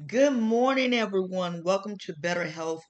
[0.00, 1.62] Good morning, everyone.
[1.64, 2.82] Welcome to Better Health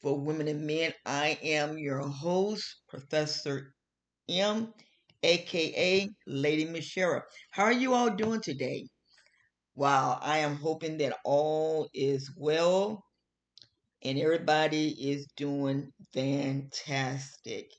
[0.00, 0.92] for Women and Men.
[1.04, 3.74] I am your host, Professor
[4.28, 4.72] M,
[5.24, 7.22] aka Lady Michelle.
[7.50, 8.86] How are you all doing today?
[9.74, 13.04] Wow, I am hoping that all is well
[14.02, 17.70] and everybody is doing fantastic.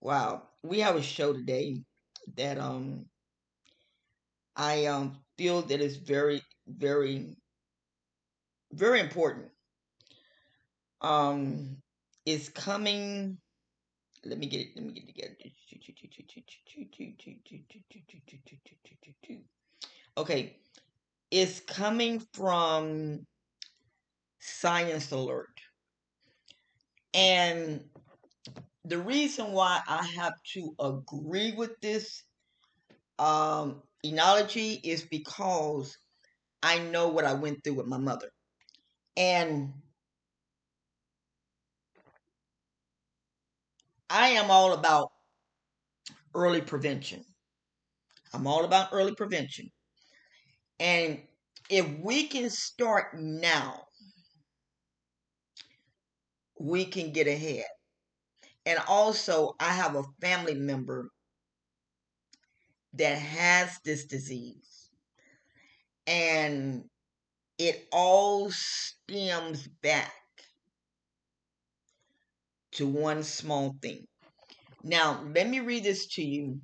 [0.00, 1.82] Wow, we have a show today
[2.36, 3.06] that um
[4.56, 7.36] I um feel that is very very
[8.72, 9.50] very important.
[11.00, 11.76] Um
[12.26, 13.38] is coming
[14.24, 15.34] let me get it let me get it together.
[20.16, 20.56] Okay,
[21.30, 23.26] it's coming from
[24.40, 25.60] Science Alert.
[27.14, 27.84] And
[28.84, 32.24] the reason why I have to agree with this
[33.18, 35.96] um, enology is because
[36.64, 38.30] I know what I went through with my mother.
[39.18, 39.74] And
[44.08, 45.10] I am all about
[46.34, 47.22] early prevention.
[48.32, 49.70] I'm all about early prevention.
[50.80, 51.20] And
[51.68, 53.82] if we can start now,
[56.58, 57.66] we can get ahead.
[58.64, 61.10] And also, I have a family member
[62.94, 64.83] that has this disease.
[66.06, 66.84] And
[67.58, 70.12] it all stems back
[72.72, 74.06] to one small thing.
[74.82, 76.60] Now, let me read this to you.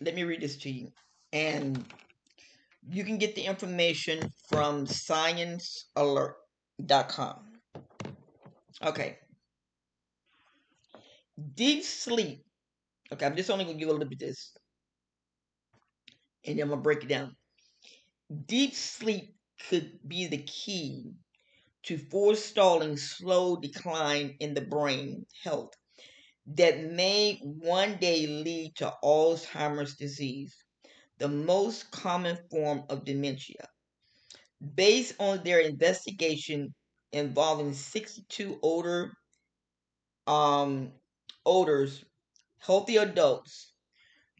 [0.00, 0.92] Let me read this to you.
[1.32, 1.84] And
[2.88, 7.36] you can get the information from sciencealert.com.
[8.84, 9.18] Okay.
[11.54, 12.44] Deep sleep.
[13.12, 14.56] Okay, I'm just only going to give a little bit of this.
[16.48, 17.36] And I'm going to break it down.
[18.46, 19.34] Deep sleep
[19.68, 21.12] could be the key
[21.84, 25.74] to forestalling slow decline in the brain health
[26.46, 30.56] that may one day lead to Alzheimer's disease,
[31.18, 33.68] the most common form of dementia.
[34.74, 36.74] Based on their investigation
[37.12, 39.12] involving 62 older
[40.26, 40.92] um,
[41.44, 42.04] odors,
[42.58, 43.72] healthy adults,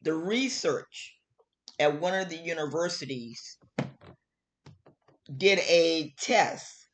[0.02, 1.17] the research
[1.78, 3.56] at one of the universities
[5.36, 6.88] did a test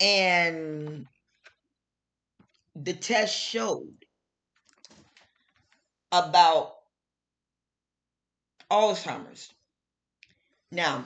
[0.00, 1.06] and
[2.74, 3.94] the test showed
[6.12, 6.72] about
[8.70, 9.52] Alzheimer's.
[10.70, 11.04] Now,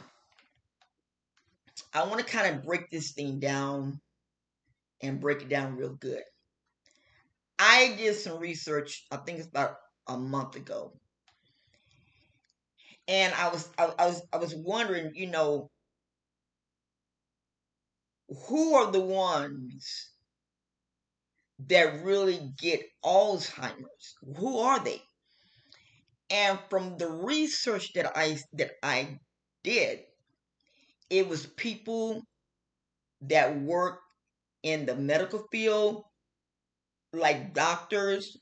[1.92, 4.00] I want to kind of break this thing down
[5.02, 6.22] and break it down real good.
[7.58, 9.76] I did some research, I think it's about
[10.08, 10.99] a month ago.
[13.10, 15.68] And I was I, I was I was wondering, you know,
[18.46, 20.10] who are the ones
[21.68, 24.14] that really get Alzheimer's?
[24.38, 25.02] Who are they?
[26.30, 29.18] And from the research that I that I
[29.64, 30.00] did,
[31.10, 32.22] it was people
[33.22, 33.98] that work
[34.62, 36.04] in the medical field,
[37.12, 38.38] like doctors,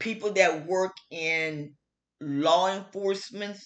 [0.00, 1.74] people that work in
[2.24, 3.58] law enforcement,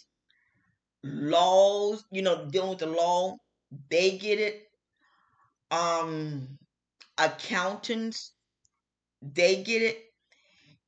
[1.03, 3.37] laws, you know, dealing with the law,
[3.91, 4.65] they get it.
[5.71, 6.59] Um,
[7.19, 8.35] accountants,
[9.23, 10.05] they get it.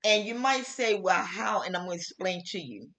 [0.05, 1.63] And you might say, well, how?
[1.63, 2.91] And I'm going to explain to you.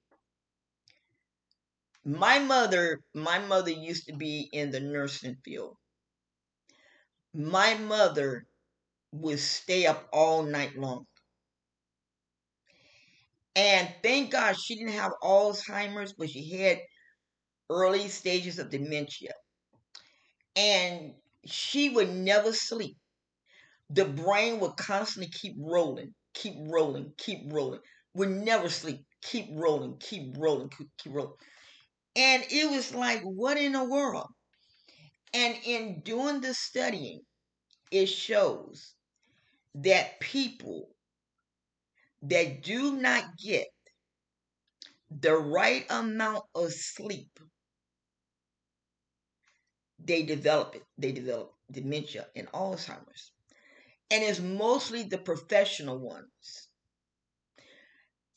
[2.06, 5.78] My mother, my mother used to be in the nursing field.
[7.34, 8.48] My mother
[9.12, 11.08] would stay up all night long.
[13.56, 16.80] And thank God she didn't have Alzheimer's, but she had
[17.70, 19.34] early stages of dementia.
[20.56, 21.14] And
[21.46, 22.98] she would never sleep.
[23.90, 27.80] The brain would constantly keep rolling, keep rolling, keep rolling.
[28.14, 29.06] Would never sleep.
[29.24, 31.34] Keep rolling, keep rolling, keep, keep rolling.
[32.16, 34.28] And it was like, what in the world?
[35.34, 37.22] And in doing the studying,
[37.92, 38.96] it shows
[39.76, 40.90] that people
[42.24, 43.68] that do not get
[45.12, 47.40] the right amount of sleep
[50.04, 50.84] they develop it.
[50.98, 53.32] They develop dementia and Alzheimer's.
[54.12, 56.70] And it's mostly the professional ones.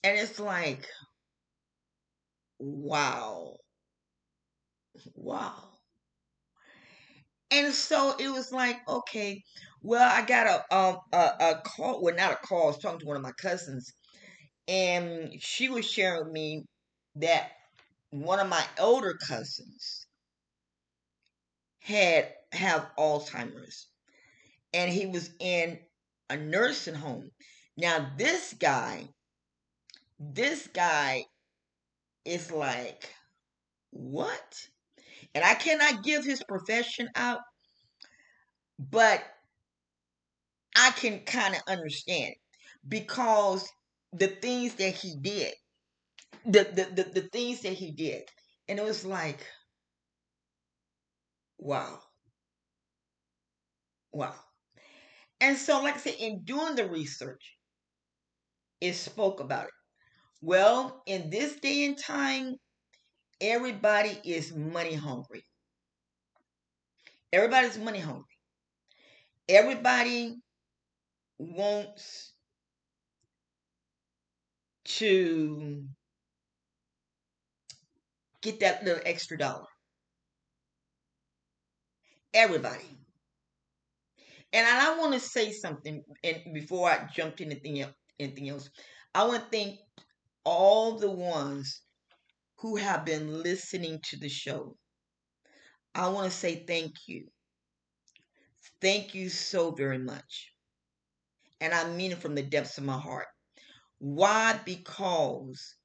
[0.04, 0.86] And it's like,
[2.58, 3.58] wow.
[5.14, 5.70] Wow.
[7.50, 9.42] And so it was like, okay,
[9.84, 12.02] well, I got a um a, a call.
[12.02, 12.64] Well, not a call.
[12.64, 13.92] I was talking to one of my cousins,
[14.68, 16.64] and she was sharing with me
[17.16, 17.50] that
[18.10, 20.06] one of my older cousins
[21.80, 23.88] had have Alzheimer's
[24.74, 25.80] and he was in
[26.30, 27.30] a nursing home.
[27.76, 29.08] Now this guy
[30.18, 31.24] this guy
[32.24, 33.14] is like
[33.90, 34.68] what?
[35.34, 37.40] And I cannot give his profession out,
[38.78, 39.22] but
[40.76, 42.34] I can kind of understand
[42.88, 43.68] because
[44.12, 45.54] the things that he did,
[46.46, 48.24] the, the, the, the things that he did,
[48.68, 49.40] and it was like,
[51.58, 52.00] wow.
[54.12, 54.34] Wow.
[55.40, 57.56] And so, like I said, in doing the research,
[58.80, 59.72] it spoke about it.
[60.42, 62.56] Well, in this day and time,
[63.40, 65.44] everybody is money hungry.
[67.34, 68.24] Everybody's money hungry.
[69.48, 70.36] Everybody
[71.52, 72.32] wants
[74.84, 75.84] to
[78.42, 79.66] get that little extra dollar.
[82.32, 82.84] Everybody.
[84.52, 87.84] And I want to say something and before I jump to anything
[88.20, 88.70] anything else.
[89.14, 89.80] I want to thank
[90.44, 91.82] all the ones
[92.58, 94.76] who have been listening to the show.
[95.94, 97.26] I want to say thank you.
[98.80, 100.53] Thank you so very much.
[101.64, 103.26] And I mean it from the depths of my heart.
[103.96, 104.60] Why?
[104.66, 105.76] Because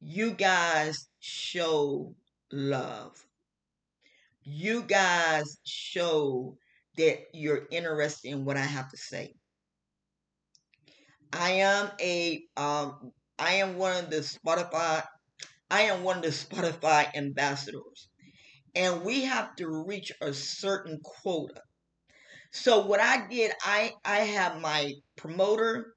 [0.00, 2.16] you guys show
[2.50, 3.24] love.
[4.42, 6.58] You guys show
[6.96, 9.36] that you're interested in what I have to say.
[11.32, 15.04] I am a um I am one of the Spotify
[15.70, 18.08] I am one of the Spotify ambassadors.
[18.74, 21.62] And we have to reach a certain quota.
[22.52, 25.94] So what I did, I I have my promoter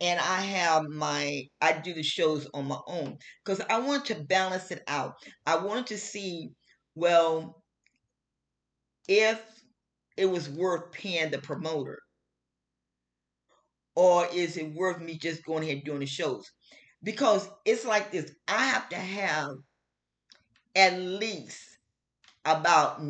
[0.00, 4.16] and I have my I do the shows on my own because I want to
[4.24, 5.14] balance it out.
[5.46, 6.52] I wanted to see
[6.94, 7.64] well
[9.08, 9.62] if
[10.18, 12.00] it was worth paying the promoter
[13.96, 16.50] or is it worth me just going ahead doing the shows?
[17.02, 19.50] Because it's like this I have to have
[20.76, 21.78] at least
[22.44, 23.02] about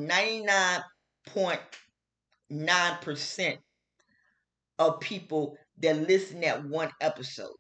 [2.51, 3.57] 99.9%
[4.79, 7.55] of people that listen at one episode.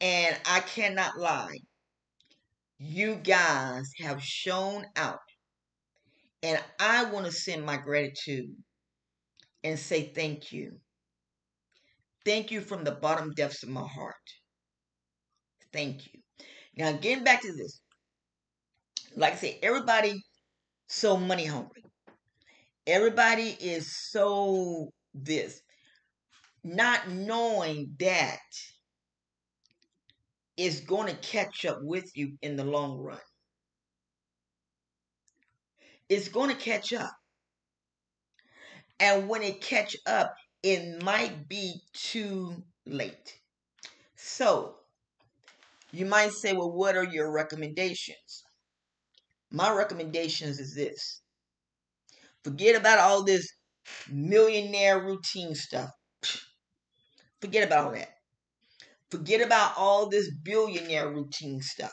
[0.00, 1.58] And I cannot lie.
[2.78, 5.20] You guys have shown out.
[6.42, 8.54] And I want to send my gratitude
[9.64, 10.72] and say thank you.
[12.24, 14.14] Thank you from the bottom depths of my heart.
[15.72, 16.20] Thank you.
[16.76, 17.80] Now, getting back to this,
[19.16, 20.20] like I said, everybody
[20.88, 21.85] so money hungry.
[22.86, 25.60] Everybody is so this,
[26.62, 28.38] not knowing that
[30.56, 33.18] it's going to catch up with you in the long run.
[36.08, 37.12] It's going to catch up.
[39.00, 43.34] And when it catch up, it might be too late.
[44.14, 44.76] So,
[45.92, 48.44] you might say, well, what are your recommendations?
[49.50, 51.20] My recommendations is this.
[52.46, 53.44] Forget about all this
[54.08, 55.90] millionaire routine stuff.
[57.40, 58.10] Forget about all that.
[59.10, 61.92] Forget about all this billionaire routine stuff.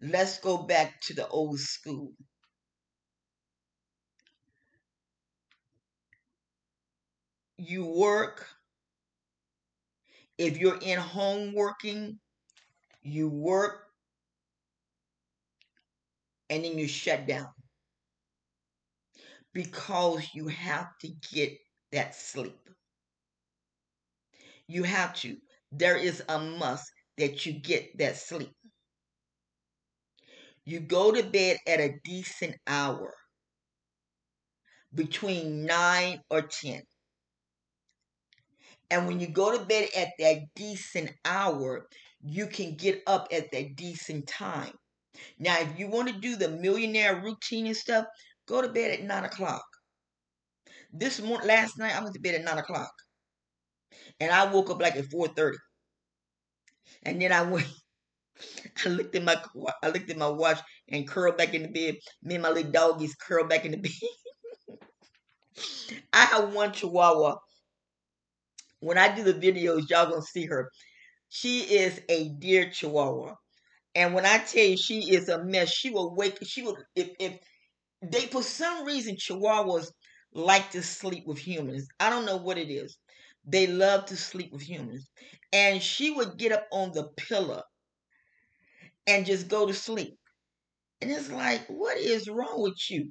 [0.00, 2.14] Let's go back to the old school.
[7.56, 8.46] You work.
[10.36, 12.20] If you're in home working,
[13.02, 13.88] you work
[16.50, 17.48] and then you shut down
[19.52, 21.52] because you have to get
[21.92, 22.58] that sleep.
[24.66, 25.36] You have to.
[25.70, 28.54] There is a must that you get that sleep.
[30.64, 33.14] You go to bed at a decent hour
[34.94, 36.82] between 9 or 10.
[38.90, 41.86] And when you go to bed at that decent hour,
[42.20, 44.72] you can get up at that decent time.
[45.38, 48.06] Now, if you want to do the millionaire routine and stuff,
[48.46, 49.64] go to bed at 9 o'clock.
[50.92, 52.92] This morning, last night, I went to bed at 9 o'clock.
[54.20, 55.56] And I woke up like at 4.30.
[57.04, 57.66] And then I went,
[58.84, 59.36] I looked at my
[59.82, 60.58] I looked at my watch
[60.88, 61.96] and curled back in the bed.
[62.22, 63.92] Me and my little doggies curled back in the bed.
[66.12, 67.36] I have one chihuahua.
[68.80, 70.70] When I do the videos, y'all gonna see her.
[71.28, 73.34] She is a dear chihuahua.
[73.94, 77.10] And when I tell you she is a mess, she will wake she will if
[77.18, 77.38] if
[78.02, 79.88] they for some reason chihuahuas
[80.34, 81.86] like to sleep with humans.
[82.00, 82.96] I don't know what it is.
[83.46, 85.08] They love to sleep with humans.
[85.52, 87.62] And she would get up on the pillow
[89.06, 90.16] and just go to sleep.
[91.00, 93.10] And it's like, what is wrong with you?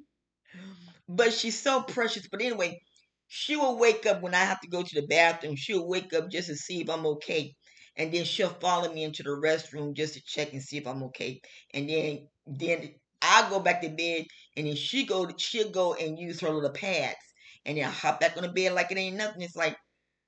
[1.08, 2.26] But she's so precious.
[2.30, 2.80] But anyway,
[3.28, 5.56] she will wake up when I have to go to the bathroom.
[5.56, 7.54] She'll wake up just to see if I'm okay.
[7.96, 11.02] And then she'll follow me into the restroom just to check and see if I'm
[11.04, 11.40] okay.
[11.74, 14.24] And then then I go back to bed
[14.56, 17.16] and then she go she'll go and use her little pads.
[17.64, 19.42] And then hop back on the bed like it ain't nothing.
[19.42, 19.76] It's like,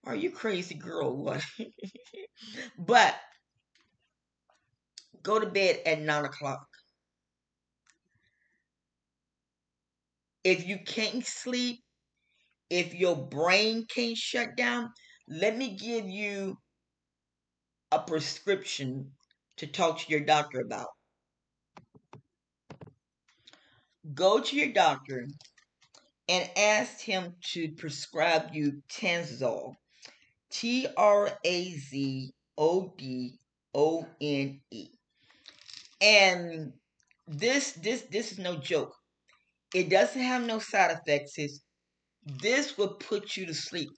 [0.05, 1.17] are you crazy girl?
[1.25, 1.43] What?
[2.79, 3.17] but
[5.23, 6.67] go to bed at nine o'clock.
[10.45, 11.81] If you can't sleep,
[12.71, 14.91] if your brain can't shut down,
[15.29, 16.59] let me give you
[17.93, 19.13] a prescription
[19.59, 20.89] to talk to your doctor about.
[24.13, 25.27] Go to your doctor
[26.29, 29.75] and ask him to prescribe you Trazodone.
[30.51, 33.39] T R A Z O D
[33.75, 34.89] O N E.
[36.01, 36.73] And
[37.27, 38.95] this this this is no joke.
[39.75, 41.33] It doesn't have no side effects.
[41.39, 41.61] It's,
[42.41, 43.91] this will put you to sleep.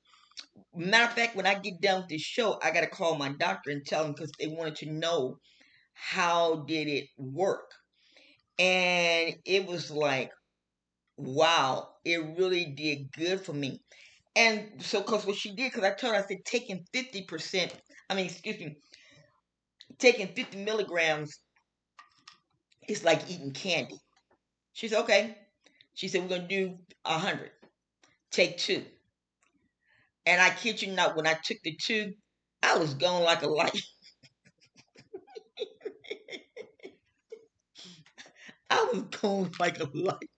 [0.74, 3.70] Matter of fact, when I get done with this show, I gotta call my doctor
[3.70, 5.38] and tell them because they wanted to know
[5.92, 7.70] how did it work.
[8.58, 10.30] And it was like,
[11.16, 13.80] wow, it really did good for me.
[14.34, 17.72] And so, because what she did, because I told her, I said, taking 50%,
[18.10, 18.76] I mean, excuse me,
[19.98, 21.38] taking 50 milligrams
[22.88, 23.98] is like eating candy.
[24.72, 25.36] She said, okay.
[25.94, 27.50] She said, we're going to do 100.
[28.30, 28.84] Take two.
[30.26, 32.12] And I kid you not, when I took the two,
[32.62, 33.78] I was going like a light.
[38.86, 40.30] I was going like a light.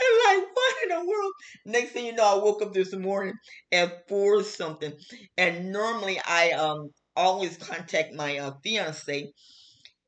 [0.00, 1.32] And like, what in the world?
[1.66, 3.34] Next thing you know, I woke up this morning
[3.72, 4.92] at four something.
[5.36, 9.32] And normally I um always contact my uh, fiance.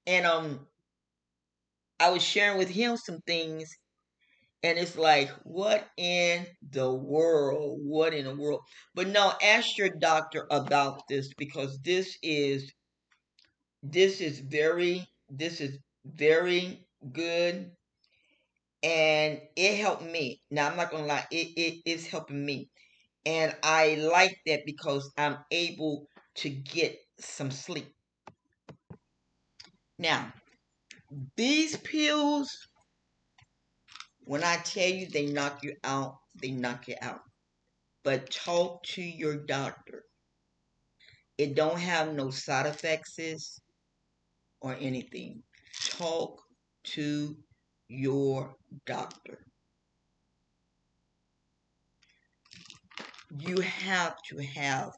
[0.07, 0.67] And um
[1.99, 3.77] I was sharing with him some things
[4.63, 7.81] and it's like, what in the world?
[7.83, 8.63] What in the world?
[8.95, 12.73] But no, ask your doctor about this because this is
[13.83, 17.71] this is very this is very good
[18.83, 20.43] and it helped me.
[20.51, 22.71] Now I'm not gonna lie, it, it is helping me.
[23.27, 27.91] And I like that because I'm able to get some sleep.
[29.99, 30.33] Now,
[31.37, 32.69] these pills
[34.25, 37.21] when I tell you they knock you out, they knock you out.
[38.03, 40.05] But talk to your doctor.
[41.39, 43.61] It don't have no side effects
[44.61, 45.43] or anything.
[45.91, 46.41] Talk
[46.85, 47.37] to
[47.89, 49.39] your doctor.
[53.39, 54.93] You have to have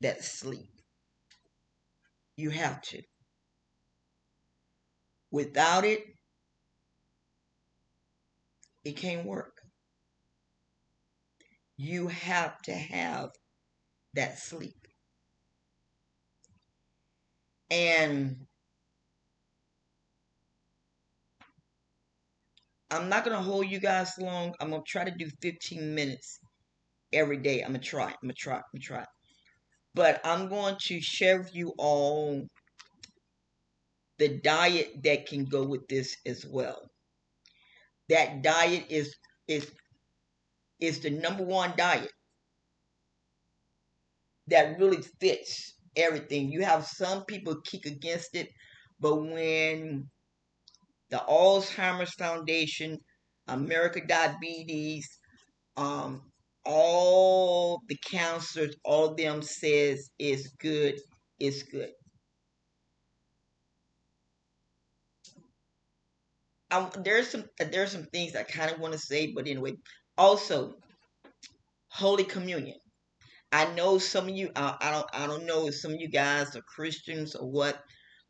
[0.00, 0.70] that sleep.
[2.36, 3.02] You have to.
[5.30, 6.04] Without it,
[8.84, 9.60] it can't work.
[11.76, 13.30] You have to have
[14.14, 14.86] that sleep.
[17.70, 18.43] And
[22.94, 24.54] I'm not going to hold you guys long.
[24.60, 26.38] I'm going to try to do 15 minutes
[27.12, 27.62] every day.
[27.62, 28.06] I'm going to try.
[28.06, 28.56] I'm going to try.
[28.56, 29.04] I'm going to try.
[29.94, 32.46] But I'm going to share with you all
[34.18, 36.80] the diet that can go with this as well
[38.08, 39.14] that diet is
[39.48, 39.70] is
[40.80, 42.10] is the number one diet
[44.46, 46.50] that really fits everything.
[46.50, 48.48] You have some people kick against it,
[49.00, 50.08] but when
[51.14, 52.98] the Alzheimer's Foundation,
[53.46, 55.06] America Diabetes,
[55.76, 56.22] um,
[56.64, 60.98] all the counselors, all of them says it's good,
[61.38, 61.90] it's good.
[66.72, 69.74] I, there's some there's some things I kind of want to say, but anyway.
[70.18, 70.74] Also,
[71.90, 72.78] Holy Communion.
[73.52, 74.50] I know some of you.
[74.56, 75.06] I, I don't.
[75.12, 77.80] I don't know if some of you guys are Christians or what,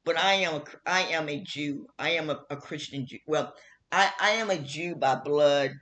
[0.04, 0.54] but I am.
[0.54, 1.86] A, I am a Jew.
[1.98, 3.18] I am a, a Christian Jew.
[3.26, 3.54] Well,
[3.92, 5.72] I I am a Jew by blood,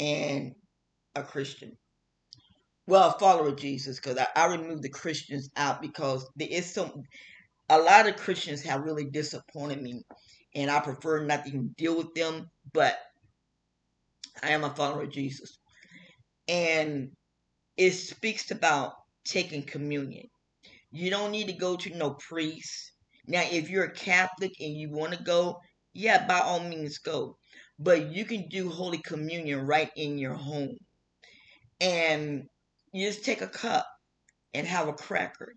[0.00, 0.52] and
[1.14, 1.76] a Christian.
[2.86, 6.72] Well, a follower of Jesus, because I, I removed the Christians out because there is
[6.72, 7.02] some.
[7.70, 10.02] A lot of Christians have really disappointed me
[10.54, 12.98] and I prefer not to even deal with them, but
[14.42, 15.58] I am a follower of Jesus.
[16.46, 17.10] And
[17.76, 18.94] it speaks about
[19.24, 20.26] taking communion.
[20.90, 22.92] You don't need to go to no priest.
[23.28, 25.60] Now, if you're a Catholic and you want to go,
[25.94, 27.36] yeah, by all means go.
[27.78, 30.76] But you can do Holy Communion right in your home.
[31.80, 32.44] And
[32.92, 33.86] you just take a cup
[34.54, 35.54] and have a cracker.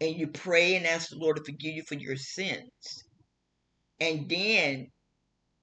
[0.00, 3.04] And you pray and ask the Lord to forgive you for your sins
[4.00, 4.88] and then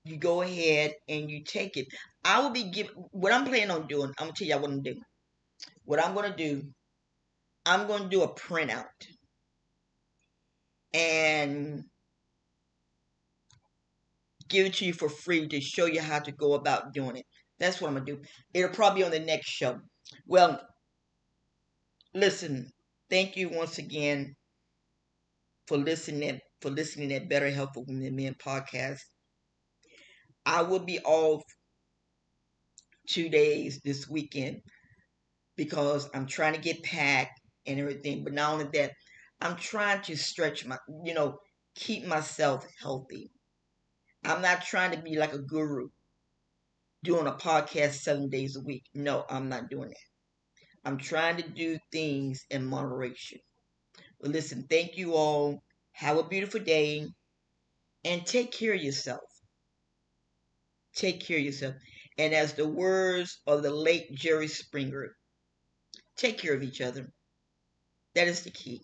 [0.05, 1.87] you go ahead and you take it.
[2.23, 4.11] I will be giving what I'm planning on doing.
[4.19, 5.01] I'm gonna tell y'all what I'm doing.
[5.85, 6.63] What I'm gonna do,
[7.65, 8.85] I'm gonna do a printout
[10.93, 11.83] and
[14.49, 17.25] give it to you for free to show you how to go about doing it.
[17.59, 18.21] That's what I'm gonna do.
[18.53, 19.79] It'll probably be on the next show.
[20.27, 20.61] Well,
[22.13, 22.71] listen,
[23.09, 24.35] thank you once again
[25.67, 28.99] for listening for listening at Better Health for Women and Men podcast.
[30.45, 31.43] I will be off
[33.07, 34.61] two days this weekend
[35.55, 38.23] because I'm trying to get packed and everything.
[38.23, 38.91] But not only that,
[39.41, 41.39] I'm trying to stretch my, you know,
[41.75, 43.31] keep myself healthy.
[44.23, 45.89] I'm not trying to be like a guru
[47.03, 48.83] doing a podcast seven days a week.
[48.93, 50.89] No, I'm not doing that.
[50.89, 53.39] I'm trying to do things in moderation.
[54.19, 55.63] Well, listen, thank you all.
[55.93, 57.07] Have a beautiful day
[58.03, 59.21] and take care of yourself.
[60.95, 61.75] Take care of yourself.
[62.17, 65.15] And as the words of the late Jerry Springer,
[66.17, 67.11] take care of each other.
[68.13, 68.81] That is the key.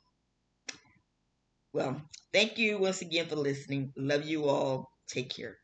[1.78, 2.02] Well,
[2.34, 3.94] thank you once again for listening.
[3.96, 4.90] Love you all.
[5.08, 5.60] Take care.